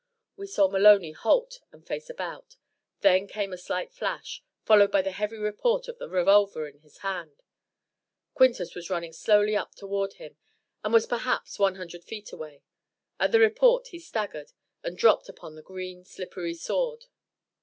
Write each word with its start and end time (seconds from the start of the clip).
We 0.35 0.47
saw 0.47 0.67
Maloney 0.67 1.11
halt 1.11 1.59
and 1.71 1.85
face 1.85 2.09
about. 2.09 2.55
Then 3.01 3.27
came 3.27 3.53
a 3.53 3.55
slight 3.59 3.93
flash, 3.93 4.41
followed 4.65 4.91
by 4.91 5.03
the 5.03 5.11
heavy 5.11 5.37
report 5.37 5.87
of 5.87 5.99
the 5.99 6.09
revolver 6.09 6.67
in 6.67 6.79
his 6.79 6.97
hand. 7.05 7.43
Quintus 8.33 8.73
was 8.73 8.89
running 8.89 9.13
slowly 9.13 9.55
up 9.55 9.75
toward 9.75 10.13
him 10.13 10.37
and 10.83 10.91
was 10.91 11.05
perhaps 11.05 11.59
one 11.59 11.75
hundred 11.75 12.03
feet 12.03 12.31
away. 12.31 12.63
At 13.19 13.31
the 13.31 13.39
report 13.39 13.89
he 13.89 13.99
staggered, 13.99 14.53
and 14.81 14.97
dropped 14.97 15.29
upon 15.29 15.53
the 15.53 15.61
green, 15.61 16.03
slippery 16.03 16.55
sward. 16.55 17.05